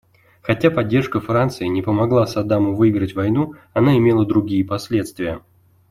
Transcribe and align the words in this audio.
Хотя 0.41 0.71
поддержка 0.71 1.19
Франции 1.21 1.67
не 1.67 1.83
помогла 1.83 2.25
Саддаму 2.25 2.75
выиграть 2.75 3.13
войну, 3.13 3.53
она 3.71 3.95
имела 3.95 4.25
другие 4.25 4.65
последствия. 4.65 5.41